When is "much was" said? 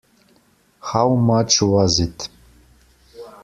1.13-1.99